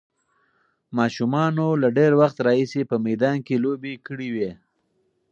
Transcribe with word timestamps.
ماشومانو 0.97 1.67
له 1.81 1.87
ډېر 1.97 2.11
وخت 2.21 2.37
راهیسې 2.47 2.81
په 2.89 2.95
میدان 3.05 3.37
کې 3.45 3.55
لوبې 3.63 3.93
کړې 4.07 4.29
وې. 4.35 4.51